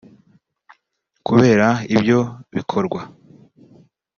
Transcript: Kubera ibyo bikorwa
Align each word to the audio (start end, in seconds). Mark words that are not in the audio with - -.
Kubera 1.25 1.67
ibyo 1.95 2.19
bikorwa 2.55 2.99